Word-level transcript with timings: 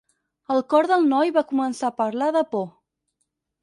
El 0.55 0.63
cor 0.75 0.89
del 0.93 1.05
noi 1.13 1.33
va 1.37 1.45
començar 1.53 1.87
a 1.93 1.97
parlar 2.03 2.35
de 2.41 2.47
por. 2.57 2.69